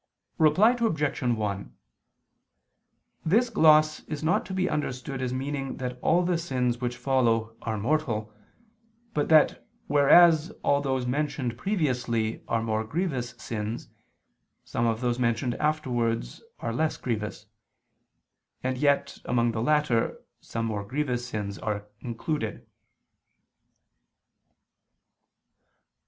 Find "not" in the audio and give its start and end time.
4.23-4.47